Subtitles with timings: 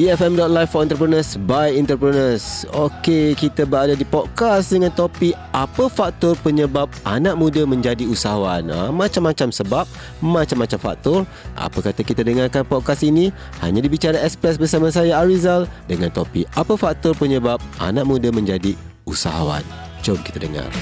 [0.00, 2.64] EFM.live for entrepreneurs by entrepreneurs.
[2.72, 8.64] Okey, kita berada di podcast dengan topik apa faktor penyebab anak muda menjadi usahawan.
[8.72, 9.84] Ha, macam-macam sebab,
[10.24, 11.18] macam-macam faktor.
[11.52, 13.28] Apa kata kita dengarkan podcast ini
[13.60, 18.72] hanya di Bicara Express bersama saya Arizal dengan topik apa faktor penyebab anak muda menjadi
[19.04, 19.60] usahawan.
[20.00, 20.72] Jom kita dengar.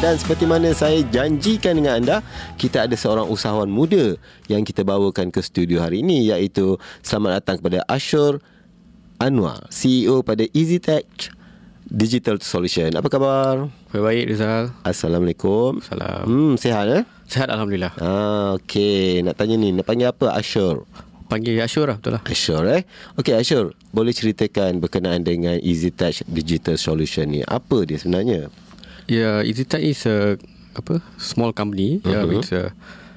[0.00, 2.16] Dan seperti mana saya janjikan dengan anda,
[2.56, 4.16] kita ada seorang usahawan muda
[4.48, 8.40] yang kita bawakan ke studio hari ini iaitu selamat datang kepada Ashur
[9.20, 11.04] Anwar, CEO pada EasyTech
[11.84, 12.96] Digital Solution.
[12.96, 13.68] Apa khabar?
[13.92, 14.72] Baik, Rizal.
[14.88, 15.84] Assalamualaikum.
[15.84, 16.24] Salam.
[16.24, 17.04] Hmm, sihat eh?
[17.28, 17.92] Sehat Alhamdulillah.
[18.00, 19.20] Ah, okey.
[19.20, 20.88] Nak tanya ni, nak panggil apa Ashur?
[21.28, 22.24] Panggil Ashur lah, betul lah.
[22.24, 22.88] Ashur eh.
[23.20, 27.44] Okey Ashur, boleh ceritakan berkenaan dengan EasyTouch Digital Solution ni.
[27.44, 28.48] Apa dia sebenarnya?
[29.10, 30.38] Ya, yeah, EasyTech is a
[30.78, 32.14] apa small company uh-huh.
[32.14, 32.70] yeah, with uh,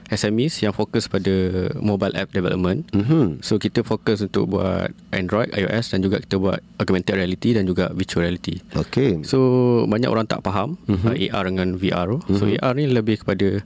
[0.10, 2.90] SMEs yang fokus pada mobile app development.
[2.98, 3.38] Uh-huh.
[3.46, 7.94] So kita fokus untuk buat Android, iOS dan juga kita buat augmented reality dan juga
[7.94, 8.58] virtual reality.
[8.74, 9.22] Okay.
[9.22, 9.38] So
[9.86, 11.14] banyak orang tak faham uh-huh.
[11.14, 12.10] uh, AR dengan VR.
[12.10, 12.38] Uh-huh.
[12.42, 13.62] So AR ni lebih kepada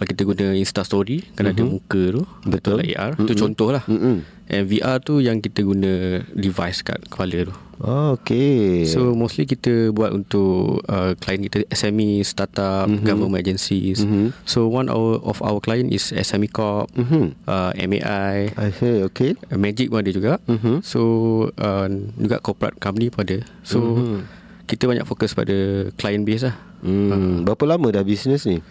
[0.00, 1.52] kalau kita guna Insta Story kan uh-huh.
[1.52, 3.28] ada muka tu betul AR uh-huh.
[3.28, 3.84] tu contoh lah.
[3.84, 4.24] Uh-huh.
[4.48, 7.54] And VR tu yang kita guna device kat kepala tu.
[7.84, 8.88] Oh, okay.
[8.88, 13.04] So mostly kita buat untuk uh, klien kita SME, startup, mm-hmm.
[13.04, 14.00] government agencies.
[14.00, 14.32] Mm-hmm.
[14.48, 17.36] So one our, of our client is SME Corp, mm-hmm.
[17.44, 18.56] uh, MAI.
[18.56, 19.36] I see, okay.
[19.52, 20.32] Magic pun ada juga.
[20.48, 20.80] Mm-hmm.
[20.80, 21.00] So
[21.60, 23.44] uh, juga corporate company pun ada.
[23.60, 24.18] So mm-hmm.
[24.64, 26.56] kita banyak fokus pada client base lah.
[26.80, 27.08] Mm.
[27.12, 28.64] Uh, Berapa lama dah bisnes ni?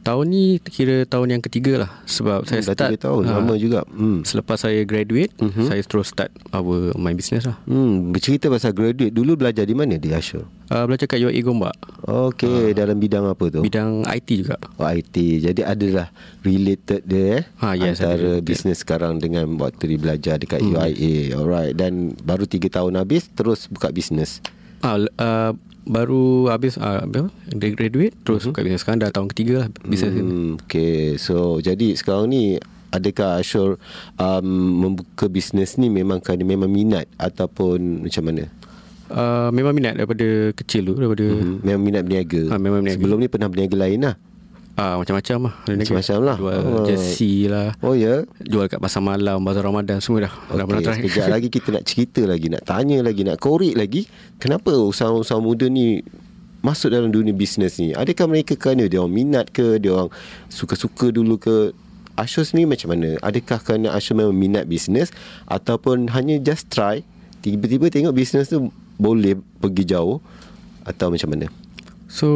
[0.00, 3.54] Tahun ni kira tahun yang ketiga lah Sebab hmm, saya start Dah tahun, ha, lama
[3.60, 3.84] juga.
[3.92, 4.24] Hmm.
[4.24, 5.68] Selepas saya graduate uh-huh.
[5.68, 7.60] Saya terus start our my business lah.
[7.68, 9.12] Hmm, Bercerita pasal graduate.
[9.12, 10.48] Dulu belajar di mana di Ashur?
[10.70, 11.74] Uh, belajar kat UAE Gombak.
[12.06, 13.60] Okay, uh, dalam bidang apa tu?
[13.60, 14.56] Bidang IT juga.
[14.78, 16.14] Oh IT, jadi adalah
[16.46, 17.42] related dia eh?
[17.60, 20.72] Ha, yes, Antara bisnes sekarang dengan waktu dia belajar dekat hmm.
[20.72, 24.40] UAE Alright, dan baru 3 tahun habis Terus buka bisnes
[24.80, 25.52] Ah, uh,
[25.90, 27.02] baru habis uh,
[27.50, 28.54] graduate terus uh-huh.
[28.54, 30.24] buka bisnes sekarang dah tahun ketiga lah bisnes hmm, ni.
[30.62, 32.62] Okay, so jadi sekarang ni
[32.94, 33.82] adakah Ashur
[34.14, 34.46] um,
[34.86, 38.46] membuka bisnes ni memang kerana memang minat ataupun macam mana?
[39.10, 41.58] Uh, memang minat daripada kecil tu daripada uh-huh.
[41.66, 42.54] memang minat berniaga.
[42.54, 43.02] Ha, memang berniaga.
[43.02, 44.14] Sebelum ni pernah berniaga lain lah.
[44.80, 45.54] Ah macam-macam lah.
[45.68, 46.36] Macam-macam lah.
[46.40, 46.86] Jual oh.
[46.88, 47.76] jersey lah.
[47.84, 48.24] Oh ya?
[48.24, 48.48] Yeah.
[48.48, 50.32] Jual kat pasar malam Pasar Ramadan Semua dah.
[50.32, 50.56] Okay.
[50.56, 54.08] Dah pernah try Sekejap lagi kita nak cerita lagi Nak tanya lagi Nak korek lagi.
[54.40, 56.00] Kenapa usaha-usaha muda ni
[56.64, 57.92] Masuk dalam dunia bisnes ni?
[57.92, 59.76] Adakah mereka kerana Dia orang minat ke?
[59.76, 60.08] Dia orang
[60.48, 61.76] Suka-suka dulu ke?
[62.16, 63.20] Ashur ni macam mana?
[63.20, 65.12] Adakah kerana Ashur memang minat bisnes
[65.44, 67.04] Ataupun hanya just try
[67.44, 70.24] Tiba-tiba tengok bisnes tu Boleh pergi jauh
[70.88, 71.59] Atau macam mana
[72.10, 72.28] So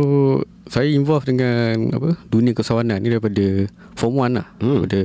[0.70, 3.66] saya involve dengan apa dunia keusahawanan ni daripada
[3.98, 4.86] form 1 lah hmm.
[4.86, 5.00] daripada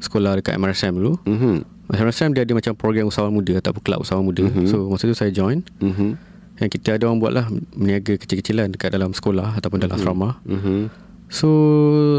[0.00, 1.18] sekolah dekat MRSM dulu.
[1.26, 1.80] Mhm.
[1.90, 4.46] MRSM dia ada macam program usahawan muda ataupun kelab usahawan muda.
[4.46, 4.66] Mm-hmm.
[4.70, 5.66] So masa tu saya join.
[5.82, 6.14] Mhm.
[6.62, 10.14] Yang kita ada orang buat lah meniaga kecil-kecilan dekat dalam sekolah ataupun dalam mm-hmm.
[10.14, 10.38] asrama.
[10.46, 10.78] Mhm.
[11.30, 11.48] So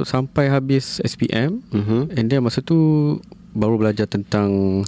[0.03, 2.01] sampai habis SPM mm-hmm.
[2.19, 3.19] and then masa tu
[3.55, 4.83] baru belajar tentang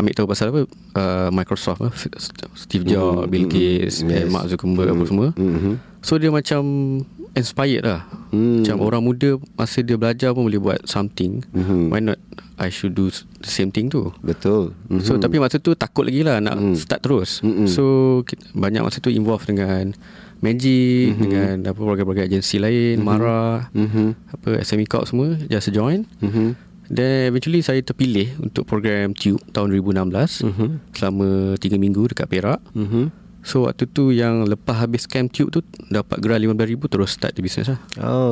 [0.00, 0.60] ambil tahu pasal apa
[0.96, 1.92] uh, Microsoft uh,
[2.56, 3.30] Steve Jobs, mm-hmm.
[3.30, 4.10] Bill Gates, mm-hmm.
[4.10, 4.26] yes.
[4.32, 5.04] Mark Zuckerberg mm-hmm.
[5.04, 5.28] apa semua.
[5.36, 5.74] Mm-hmm.
[6.00, 6.60] So dia macam
[7.36, 8.08] inspired lah.
[8.32, 8.64] Mm.
[8.64, 11.44] Macam orang muda masa dia belajar pun boleh buat something.
[11.52, 11.82] Mm-hmm.
[11.92, 12.18] Why not
[12.60, 14.12] I should do the same thing tu.
[14.20, 14.72] Betul.
[14.88, 15.04] Mm-hmm.
[15.04, 16.76] So tapi masa tu takut lagi lah nak mm.
[16.76, 17.44] start terus.
[17.44, 17.68] Mm-hmm.
[17.68, 17.84] So
[18.56, 19.92] banyak masa tu involve dengan
[20.40, 21.20] Magic mm-hmm.
[21.20, 23.04] dengan apa program-program agensi lain, mm-hmm.
[23.04, 24.08] Mara, mm-hmm.
[24.40, 26.08] apa SME Corp semua just join.
[26.24, 26.69] Mm-hmm.
[26.90, 30.70] Then eventually saya terpilih untuk program Tube tahun 2016 uh-huh.
[30.90, 32.58] selama 3 minggu dekat Perak.
[32.74, 33.14] Uh-huh.
[33.40, 37.40] So waktu tu yang lepas habis camp Tube tu dapat gerak RM15,000 terus start di
[37.40, 37.80] bisnes lah.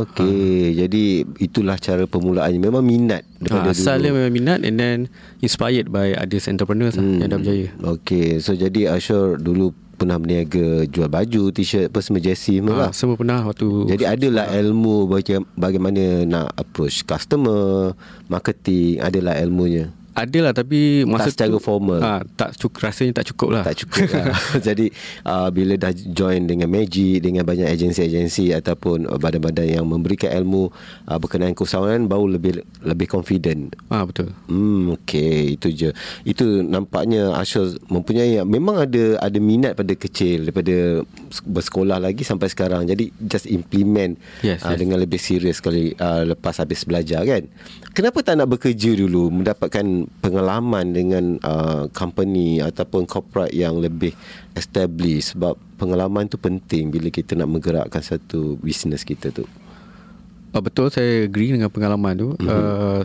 [0.04, 0.84] Okay, ha.
[0.84, 2.60] jadi itulah cara permulaannya.
[2.60, 3.84] Memang minat daripada ha, dulu.
[3.88, 4.98] Asalnya memang minat and then
[5.40, 7.14] inspired by others entrepreneurs lah hmm.
[7.16, 7.68] lah yang dah berjaya.
[7.96, 12.80] Okay, so jadi Ashur dulu pernah berniaga jual baju, t-shirt, apa semua jersey semua ha,
[12.86, 12.90] lah.
[12.94, 15.10] Semua pernah waktu Jadi adalah ilmu
[15.58, 17.98] bagaimana nak approach customer,
[18.30, 19.90] marketing, adalah ilmunya.
[20.18, 22.00] Ada lah tapi masa tak secara tu, formal.
[22.02, 23.62] Ha, tak cukup rasanya tak cukup lah.
[23.62, 24.34] Tak cukup lah.
[24.68, 24.86] Jadi
[25.22, 30.74] uh, bila dah join dengan Magic dengan banyak agensi-agensi ataupun badan-badan yang memberikan ilmu
[31.06, 33.78] uh, berkenaan keusahawanan baru lebih lebih confident.
[33.94, 34.34] Ah ha, betul.
[34.50, 35.90] Hmm okey itu je.
[36.26, 41.06] Itu nampaknya Ashur mempunyai memang ada ada minat pada kecil daripada
[41.46, 42.90] bersekolah lagi sampai sekarang.
[42.90, 44.78] Jadi just implement yes, uh, yes.
[44.82, 47.46] dengan lebih serius sekali uh, lepas habis belajar kan.
[47.94, 54.12] Kenapa tak nak bekerja dulu mendapatkan pengalaman dengan uh, company ataupun corporate yang lebih
[54.52, 59.44] established sebab pengalaman tu penting bila kita nak menggerakkan satu bisnes kita tu.
[60.52, 62.28] uh, betul saya agree dengan pengalaman tu.
[62.36, 62.48] Mm-hmm.
[62.48, 63.02] Uh,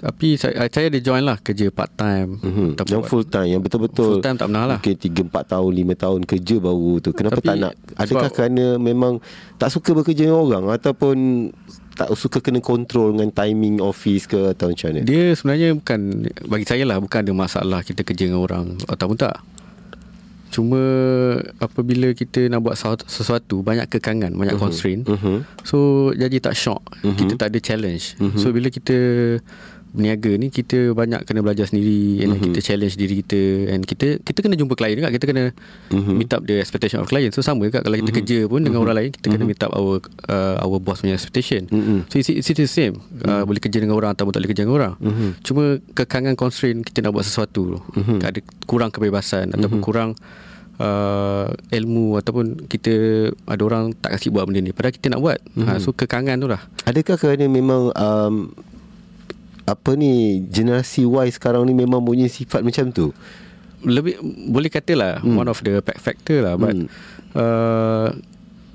[0.00, 2.40] tapi saya, saya ada join lah kerja part time.
[2.40, 2.88] Mm-hmm.
[2.88, 4.78] Yang full time yang betul-betul Full time tak pernah lah.
[4.80, 7.10] Mungkin 3 4 tahun 5 tahun kerja baru tu.
[7.12, 7.72] Kenapa Tapi tak nak?
[8.00, 9.20] Adakah sebab- kerana memang
[9.60, 11.16] tak suka bekerja dengan orang ataupun
[11.94, 15.00] tak suka kena kontrol dengan timing office ke atau macam mana?
[15.04, 16.00] Dia sebenarnya bukan
[16.48, 19.36] bagi saya lah bukan ada masalah kita kerja dengan orang ataupun tak.
[20.50, 20.82] Cuma
[21.62, 22.74] apabila kita nak buat
[23.06, 24.66] sesuatu- banyak kekangan, banyak uh-huh.
[24.66, 25.06] constraint.
[25.06, 25.46] Mhm.
[25.62, 26.82] So jadi tak shock.
[27.06, 27.14] Uh-huh.
[27.14, 28.18] Kita tak ada challenge.
[28.18, 28.34] Uh-huh.
[28.34, 28.96] So bila kita
[29.90, 32.44] berniaga ni kita banyak kena belajar sendiri and uh-huh.
[32.46, 33.40] kita challenge diri kita
[33.74, 35.50] and kita kita kena jumpa klien juga kita kena
[35.90, 36.14] uh-huh.
[36.14, 38.18] meet up the expectation of client so sama juga kalau kita uh-huh.
[38.22, 38.86] kerja pun dengan uh-huh.
[38.86, 39.98] orang lain kita kena meet up our
[40.30, 42.06] uh, our boss punya expectation Mhm.
[42.06, 44.76] so it's, it's the same uh, boleh kerja dengan orang ataupun tak boleh kerja dengan
[44.78, 45.28] orang Mhm.
[45.42, 45.62] cuma
[45.94, 48.18] kekangan constraint kita nak buat sesuatu uh-huh.
[48.22, 48.38] ada
[48.70, 50.10] kurang kebebasan ataupun kurang
[50.80, 55.36] Uh, ilmu ataupun kita ada orang tak kasi buat benda ni padahal kita nak buat
[55.60, 56.56] ha, so kekangan tu lah
[56.88, 58.48] Adakah kerana memang um,
[59.70, 60.10] apa ni
[60.44, 63.14] generasi Y sekarang ni memang punya sifat macam tu?
[63.80, 65.34] lebih boleh katalah hmm.
[65.34, 66.84] one of the fact- factor lah but Hmm.
[67.32, 68.12] uh,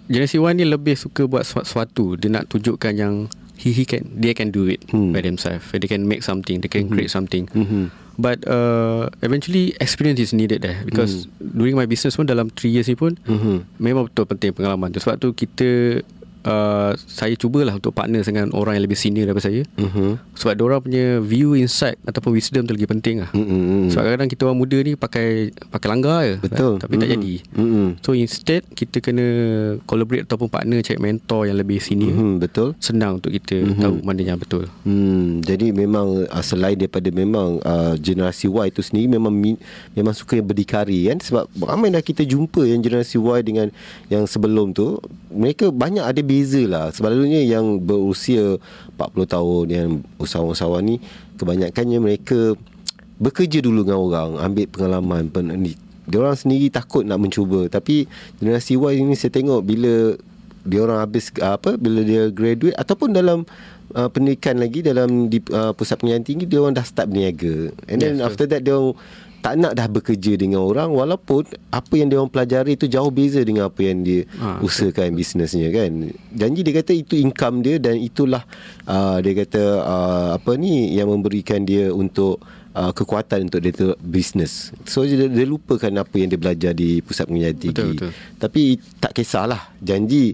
[0.06, 3.14] generasi Y ni lebih suka buat sesu- sesuatu dia nak tunjukkan yang
[3.56, 5.12] he, he can dia can do it Hmm.
[5.12, 7.94] by themselves they can make something they can create something Mhm.
[8.16, 12.86] but uh, eventually experience is needed there because during my business pun dalam 3 years
[12.86, 13.78] ni pun Mhm.
[13.78, 16.02] memang betul penting pengalaman tu sebab tu kita
[16.46, 20.22] uh, saya cubalah untuk partner dengan orang yang lebih senior daripada saya Mhm.
[20.34, 23.92] sebab orang punya view insight ataupun wisdom tu lagi penting lah Mhm.
[23.92, 25.28] sebab kadang-kadang kita orang muda ni pakai
[25.68, 26.74] pakai langgar je Betul.
[26.78, 27.14] tapi tak Mhm.
[27.14, 27.86] jadi Mhm.
[28.00, 29.26] so instead kita kena
[29.84, 32.78] collaborate ataupun partner cari mentor yang lebih senior Mhm, betul.
[32.80, 37.98] senang untuk kita tahu mana yang betul Hmm, jadi memang uh, selain daripada memang uh,
[37.98, 39.58] generasi Y itu sendiri memang mi,
[39.92, 43.68] memang suka yang berdikari kan sebab ramai dah kita jumpa yang generasi Y dengan
[44.08, 46.92] yang sebelum tu mereka banyak ada beza lah.
[46.92, 48.60] Selalunya yang berusia
[49.00, 49.90] 40 tahun yang
[50.20, 50.96] usahawan-usahawan ni
[51.40, 52.60] kebanyakannya mereka
[53.16, 55.48] bekerja dulu dengan orang ambil pengalaman pen,
[56.06, 57.66] dia orang sendiri takut nak mencuba.
[57.72, 58.06] Tapi
[58.38, 60.14] generasi Y ni saya tengok bila
[60.66, 63.46] dia orang habis uh, apa bila dia graduate ataupun dalam
[63.94, 67.74] uh, pendidikan lagi dalam di uh, pusat pengajian tinggi dia orang dah start berniaga.
[67.90, 68.98] And then Yes, after that dia orang
[69.40, 73.40] tak nak dah bekerja dengan orang walaupun apa yang dia orang pelajari itu jauh beza
[73.40, 76.10] dengan apa yang dia Ha, usahakan bisnesnya kan?
[76.32, 78.42] Janji dia kata itu income dia dan itulah
[78.84, 82.42] uh, dia kata uh, apa ni yang memberikan dia untuk
[82.74, 84.74] uh, kekuatan untuk dia tu bisnes.
[84.84, 87.74] So dia, dia lupakan apa yang dia belajar di pusat pengajian tinggi.
[87.74, 88.12] Betul, betul.
[88.38, 88.62] tapi
[88.98, 90.34] tak kisahlah janji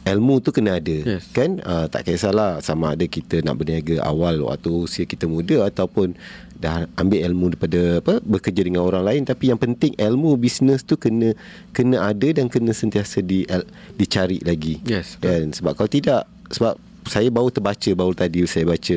[0.00, 1.28] ilmu tu kena ada Yes.
[1.30, 1.60] kan?
[1.60, 6.16] Uh, tak kisahlah sama ada kita nak berniaga awal waktu usia kita muda ataupun
[6.60, 9.22] dah ambil ilmu daripada apa bekerja dengan orang lain.
[9.24, 11.32] Tapi yang penting ilmu bisnes tu kena
[11.72, 13.48] kena ada dan kena sentiasa di
[13.96, 14.78] dicari lagi.
[14.84, 15.50] Yes, kan?
[15.50, 16.76] Sebab kalau tidak sebab
[17.08, 18.96] saya baru terbaca baru tadi saya baca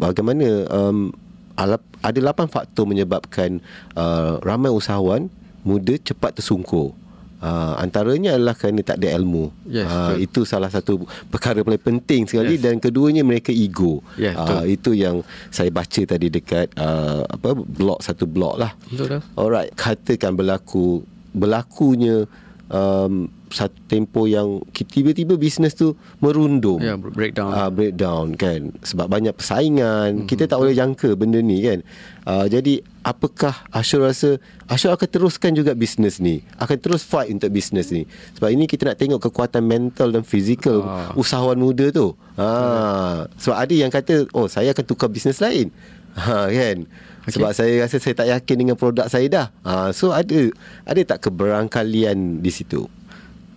[0.00, 1.12] bagaimana um,
[1.56, 3.60] ada 8 faktor menyebabkan
[3.96, 5.28] uh, ramai usahawan
[5.64, 6.92] muda cepat tersungkur
[7.36, 9.52] Uh, antaranya adalah kerana tak ada ilmu.
[9.68, 10.24] Yes, uh, betul.
[10.24, 12.64] itu salah satu perkara paling penting sekali Yes.
[12.64, 14.00] dan keduanya mereka ego.
[14.16, 15.20] Yes, uh, itu yang
[15.52, 18.72] saya baca tadi dekat uh, apa blog satu blog lah.
[18.88, 21.04] betul dah Alright, katakan berlaku
[21.36, 22.24] berlakunya
[22.68, 26.82] um, satu tempoh yang tiba-tiba bisnes tu merundum.
[26.82, 27.54] Ya, breakdown.
[27.54, 28.74] Ah, breakdown kan.
[28.82, 30.22] Sebab banyak persaingan.
[30.22, 30.28] Mm-hmm.
[30.28, 31.78] Kita tak boleh jangka benda ni kan.
[32.26, 36.42] Uh, jadi apakah Ashur rasa Ashur akan teruskan juga bisnes ni.
[36.58, 38.02] Akan terus fight untuk bisnes ni.
[38.34, 41.14] Sebab ini kita nak tengok kekuatan mental dan fizikal Ah.
[41.14, 42.18] usahawan muda tu.
[42.34, 45.70] Ha, sebab ada yang kata, "Oh, saya akan tukar bisnes lain."
[46.16, 46.88] Ha kan.
[47.26, 47.36] Okay.
[47.36, 49.46] Sebab saya rasa saya tak yakin dengan produk saya dah.
[49.62, 50.46] Ha, so ada
[50.86, 52.86] ada tak keberangkalian di situ?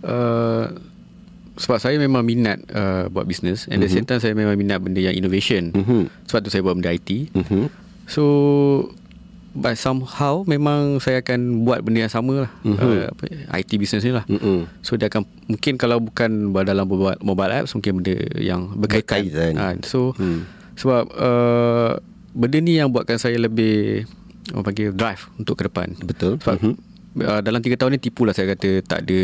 [0.02, 0.64] uh,
[1.54, 3.84] sebab saya memang minat uh, buat bisnes and mm-hmm.
[3.84, 6.08] the same time saya memang minat benda yang innovation Mhm.
[6.24, 7.68] sebab tu saya buat benda IT Mhm.
[8.08, 8.24] so
[9.52, 12.76] but somehow memang saya akan buat benda yang sama lah Mhm.
[12.80, 13.24] uh, apa,
[13.60, 14.72] IT business ni lah Mhm.
[14.80, 16.30] so dia akan mungkin kalau bukan
[16.64, 16.88] dalam
[17.20, 19.52] mobile, apps mungkin benda yang berkaitan, Berkaitan.
[19.60, 20.48] Ha, so Hmm.
[20.80, 22.00] sebab uh,
[22.32, 24.06] benda ni yang buatkan saya lebih
[24.50, 26.38] orang panggil drive untuk ke depan Betul.
[26.38, 26.74] sebab Mhm.
[27.20, 29.18] uh, dalam 3 tahun ni tipulah saya kata tak ada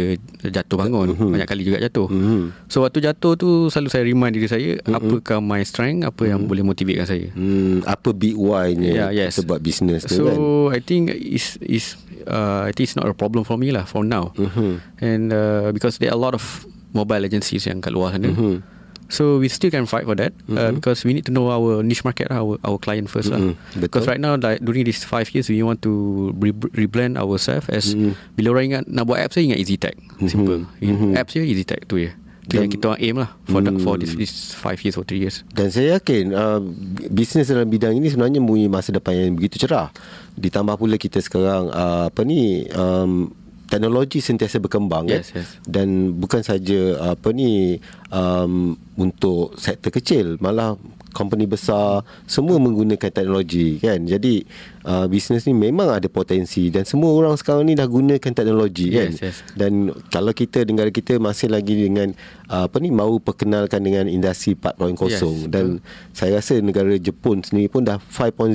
[0.45, 1.29] jatuh bangun Mhm.
[1.33, 2.67] banyak kali juga jatuh Mhm.
[2.67, 6.63] so waktu jatuh tu selalu saya remind diri saya apakah my strength apa yang boleh
[6.63, 9.39] motivatekan saya Hmm, apa big why-nya Yeah, yes.
[9.41, 10.39] buat bisnes tu so kan?
[10.73, 11.95] I think is is
[12.27, 14.83] uh, I think it's not a problem for me lah for now Mhm.
[14.99, 16.43] and uh, because there are a lot of
[16.91, 18.75] mobile agencies yang kat luar sana Mhm.
[19.07, 22.03] So we still can fight for that uh, because we need to know our niche
[22.03, 23.39] market, our our client first lah.
[23.39, 23.81] Mhm, betul.
[23.87, 25.93] Because right now, like during these five years, we want to
[26.35, 28.19] re- rebrand ourselves as Mhm.
[28.35, 29.97] bila orang ingat nak buat apps, saya ingat EasyTech,
[30.27, 30.67] simple.
[30.83, 31.15] Mhm.
[31.15, 32.11] Apps je EasyTech tu je.
[32.47, 33.83] Itu yang kita aim lah For, hmm.
[33.83, 36.63] for this, this five years or three years Dan saya yakin uh,
[37.11, 39.91] Bisnes dalam bidang ini Sebenarnya mempunyai masa depan Yang begitu cerah
[40.39, 43.35] Ditambah pula kita sekarang uh, Apa ni um,
[43.67, 45.43] Teknologi sentiasa berkembang Yes, kan?
[45.43, 45.49] yes.
[45.67, 50.79] Dan bukan saja Apa ni um, Untuk sektor kecil Malah
[51.17, 54.45] company besar semua menggunakan teknologi kan jadi
[54.85, 59.17] uh, bisnes ni memang ada potensi dan semua orang sekarang ni dah gunakan teknologi kan
[59.17, 59.37] Yes, yes.
[59.57, 62.13] dan kalau kita negara kita masih lagi dengan
[62.53, 65.81] uh, apa ni mahu perkenalkan dengan industri 4.0 Yes, dan
[66.13, 68.53] saya rasa negara Jepun sendiri pun dah 5.0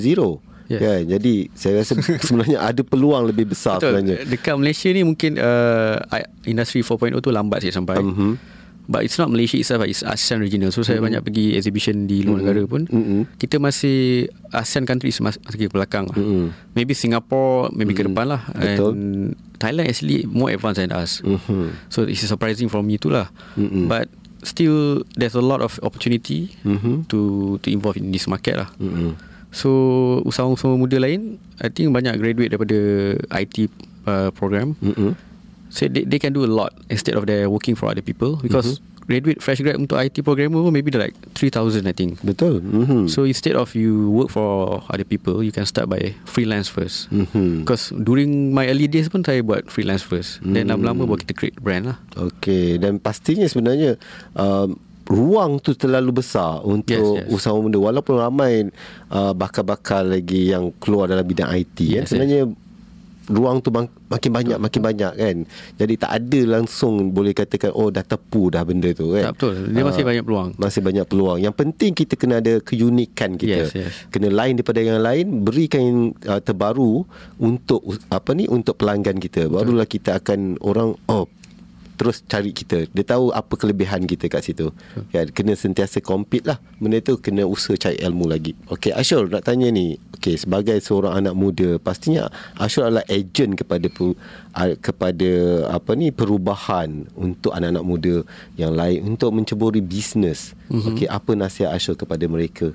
[0.71, 0.81] Yes.
[0.81, 1.93] kan jadi saya rasa
[2.27, 5.97] sebenarnya ada peluang lebih besar Betul sebenarnya Dekat Malaysia ni mungkin uh,
[6.43, 8.31] Industri 4.0 tu lambat sikit sampai Mhm.
[8.83, 12.41] But it's not Malaysia itself It's ASEAN regional So saya banyak pergi exhibition Di luar
[12.41, 13.37] negara pun Mhm.
[13.37, 16.73] Kita masih ASEAN countries mas- Masih ke belakang lah Mhm.
[16.73, 18.91] Maybe Singapore Maybe ke depan lah Betul.
[18.91, 19.01] And
[19.57, 21.77] Thailand actually More advanced than us Mhm.
[21.87, 23.85] So it's surprising for me tu lah Mhm.
[23.85, 24.09] But
[24.41, 27.05] Still There's a lot of opportunity Mhm.
[27.07, 27.19] To
[27.59, 29.13] to involve in this market lah Mhm.
[29.51, 29.70] So
[30.24, 32.77] usahawan-usahawan muda lain I think banyak graduate daripada
[33.36, 33.67] IT
[34.08, 35.13] uh, program Mhm.
[35.67, 38.79] So they, they can do a lot Instead of they working for other people Because
[39.01, 43.08] graduate fresh grad untuk IT programmer pun Maybe they're like 3,000 I think betul Mhm.
[43.08, 47.63] So instead of you work for other people You can start by freelance first Mhm.
[47.63, 50.79] Because during my early days pun Saya buat freelance first Then Hmm.
[50.79, 53.96] lama-lama baru kita create brand lah Okey dan pastinya sebenarnya
[54.36, 54.75] um,
[55.12, 57.36] ruang tu terlalu besar untuk Yes, yes.
[57.36, 58.72] usahawan muda walaupun ramai
[59.10, 62.48] uh, bakal-bakal lagi yang keluar dalam bidang IT kan Yes, sebenarnya
[63.24, 65.36] ruang tu bang, makin banyak makin banyak kan?
[65.77, 69.32] Jadi tak ada langsung boleh katakan oh dah tepu dah benda tu kan?
[69.32, 69.53] Tak betul.
[69.70, 70.50] Dia masih Ah, banyak peluang.
[70.58, 71.38] masih banyak peluang.
[71.39, 73.68] Yang penting kita kena ada keunikan kita.
[73.68, 73.94] Yes, yes.
[74.10, 79.48] kena lain daripada yang lain berikan yang uh, terbaru untuk apa ni untuk pelanggan kita.
[79.48, 81.24] Barulah kita akan orang oh
[81.95, 82.86] terus cari kita.
[82.89, 84.69] Dia tahu apa kelebihan kita kat situ.
[85.10, 85.29] Kan?
[85.29, 86.57] Kena sentiasa compete lah.
[86.77, 88.57] Benda tu kena usaha cari ilmu lagi.
[88.67, 90.01] Okey Ashur nak tanya ni.
[90.17, 93.86] Okey sebagai seorang anak muda pastinya Ashur adalah ejen kepada
[94.77, 95.31] kepada
[95.69, 98.15] apa ni perubahan untuk anak-anak muda
[98.55, 100.53] yang lain untuk menceburi bisnes.
[100.67, 100.88] Mm-hmm.
[100.93, 102.71] okey apa nasihat Ashur kepada mereka?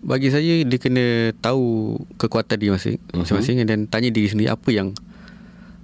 [0.00, 1.04] Bagi saya Dia kena
[1.44, 4.96] tahu Kekuatan dia masing- masing-masing Dan tanya diri sendiri Apa yang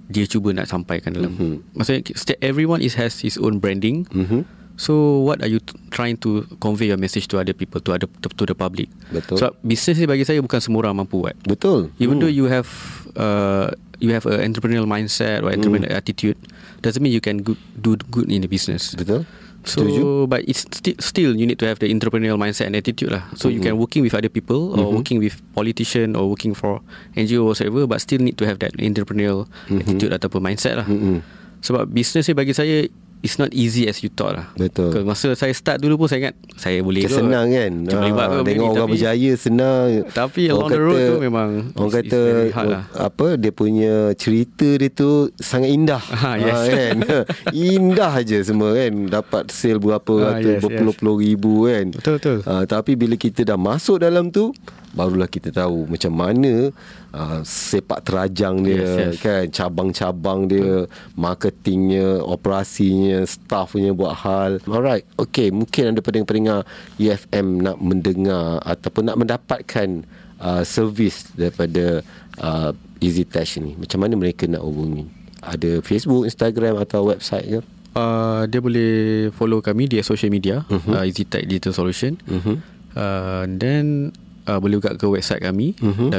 [0.07, 1.75] Dia cuba nak sampaikan dalam Mhm.
[1.75, 2.01] Maksudnya
[2.39, 4.07] Everyone is has his own branding.
[4.09, 4.47] Mhm.
[4.77, 8.05] So what are you t- trying to Convey your message to other people To other
[8.05, 8.93] to, to the public?
[9.09, 9.41] Betul.
[9.41, 11.89] Sebab business ni bagi saya Bukan semua orang mampu buat betul.
[11.97, 12.69] Even though you have
[13.17, 16.37] uh, You have a entrepreneurial mindset Or entrepreneurial attitude
[16.85, 18.93] Doesn't mean you can good, do good in the business.
[18.93, 19.25] Betul
[19.67, 20.25] So Setuju.
[20.25, 23.27] but it's sti- still you need to have the entrepreneurial mindset and attitude lah.
[23.35, 23.67] So you Mm-hmm.
[23.67, 26.79] can working with other people or working with politician or working for
[27.13, 29.83] NGO or whatever, but still need to have that entrepreneurial Mm-hmm.
[29.83, 30.87] attitude ataupun mindset lah.
[30.87, 31.19] Mm-mm.
[31.59, 32.87] Sebab business ni bagi saya
[33.19, 34.47] it's not easy as you thought lah.
[34.53, 34.89] Betul.
[34.89, 38.11] Because masa saya start dulu pun saya ingat saya boleh Macam senang kan Saya boleh
[38.11, 41.89] buat Ah, Tengok ni, orang tapi- berjaya senang Tapi along the road tu memang Orang
[41.89, 42.83] it's- kata it's very hard lah.
[42.93, 46.61] Apa Dia punya cerita dia tu Sangat indah Ah, yes.
[46.67, 46.95] kan?
[47.73, 52.37] Indah aja semua kan Dapat sale berapa Ah, ratus yes, Berpuluh-puluh ribu kan Betul, betul.
[52.43, 54.49] Ah, Tapi bila kita dah masuk dalam tu
[54.97, 56.73] Barulah kita tahu Macam mana
[57.13, 59.13] uh, Sepak terajang dia Yes, yes.
[59.21, 66.65] kan Cabang-cabang dia Marketingnya Operasinya Staffnya buat hal Alright Okay Mungkin ada pendengar-pendengar
[66.97, 70.01] EFM nak mendengar Ataupun nak mendapatkan
[70.39, 72.01] uh, Servis daripada
[72.37, 75.05] uh, Easy Touch ni Macam mana mereka nak hubungi
[75.39, 77.61] Ada Facebook, Instagram atau website ke
[77.97, 78.93] Uh, dia boleh
[79.33, 80.93] follow kami di social media Mhm.
[80.93, 82.61] uh, EasyTech Digital Solution Mhm.
[82.93, 84.13] uh, then
[84.47, 86.09] uh, boleh juga ke website kami Mhm.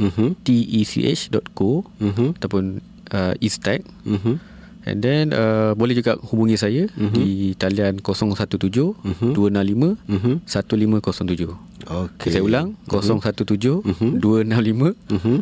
[0.00, 2.26] www.eztech.co Mhm.
[2.40, 2.64] ataupun
[3.12, 4.34] uh, Eastech Mhm.
[4.80, 9.36] and then uh, boleh juga hubungi saya di talian 017 Mhm.
[9.36, 10.32] 265 Mhm.
[10.48, 13.84] 1507 Okay saya ulang 017
[14.20, 14.96] 265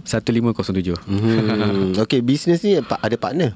[0.06, 1.98] 1507 Hmm.
[1.98, 3.54] Okay bisnes ni ada partner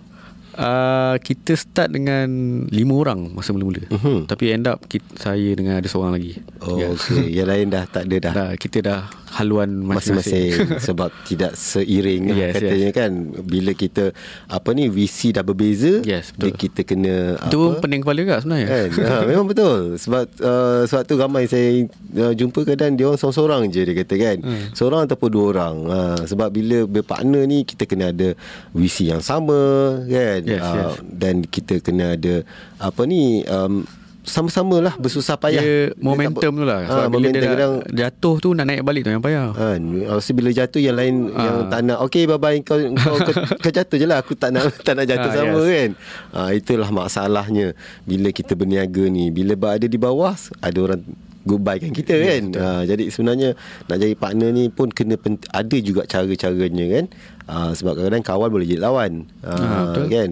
[0.53, 2.29] Uh, kita start dengan
[2.69, 3.89] lima orang masa mula-mula.
[3.89, 4.29] Mhm.
[4.29, 6.37] Tapi end up kita, saya dengan ada seorang lagi.
[6.61, 6.93] Oh Ya.
[6.93, 9.01] okay Yang lain dah tak ada dah Dah, kita dah
[9.33, 10.53] haluan masing-masing.
[10.53, 13.11] masing-masing sebab tidak seiring Yes, katanya kan
[13.41, 14.13] bila kita
[14.47, 16.61] apa ni visi dah berbeza Yes, dia betul.
[16.61, 18.69] kita kena Itu apa pening kepala juga sebenarnya.
[18.69, 23.17] kan ha, memang betul sebab uh, sebab tu ramai saya uh, jumpa kadang dia orang
[23.17, 24.69] seorang-seorang je dia kata kan Hmm.
[24.73, 28.35] seorang ataupun dua orang ha, sebab bila berpartner ni kita kena ada
[28.71, 29.57] visi yang sama
[30.05, 30.93] kan Yes, Ah, yes.
[31.09, 32.45] dan kita kena ada
[32.79, 33.87] apa ni um,
[34.23, 35.59] sama-sama lah bersusah payah.
[35.59, 36.81] Dia momentum tu lah.
[36.81, 39.51] Ha, Sebab bila dia kadang jatuh tu nak naik balik tu yang payah.
[39.51, 39.77] Ha,
[40.09, 41.43] rasa bila jatuh yang lain Ah.
[41.43, 44.51] yang tak nak okey bye bye kau kau, kau, kau jatuh je lah aku tak
[44.51, 45.67] nak tak nak jatuh Ah, sama yes.
[45.69, 45.91] kan.
[46.31, 47.67] Ha, itulah masalahnya
[48.03, 51.03] bila kita berniaga ni bila berada di bawah ada orang
[51.43, 52.45] goodbye kan kita Yes, kan.
[52.55, 57.05] Ha, jadi sebenarnya nak jadi partner ni pun kena pent- ada juga cara-caranya kan.
[57.45, 59.13] Ha, sebab kadang-kadang kawan boleh jadi lawan.
[59.43, 60.07] Ha, Ah, betul.
[60.09, 60.31] kan.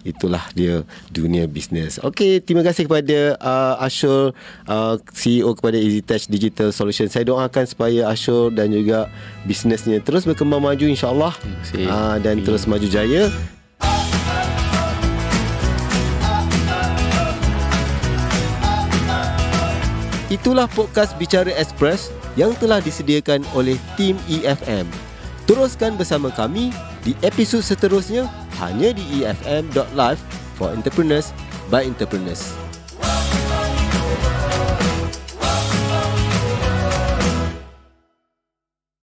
[0.00, 0.80] Itulah dia
[1.12, 2.00] dunia bisnes.
[2.00, 4.32] Okey, terima kasih kepada uh, Ashur
[4.64, 7.04] uh, CEO kepada EasyTouch Digital Solution.
[7.06, 9.12] Saya doakan supaya Ashur dan juga
[9.44, 11.36] bisnesnya terus berkembang maju insya-Allah
[11.84, 12.44] uh, dan Amin.
[12.48, 13.28] terus maju jaya.
[20.30, 24.86] Itulah podcast Bicara Express yang telah disediakan oleh tim EFM.
[25.48, 26.72] Teruskan bersama kami
[27.04, 28.28] di episod seterusnya
[28.60, 30.20] hanya di efm.live
[30.56, 31.32] for entrepreneurs
[31.72, 32.69] by entrepreneurs.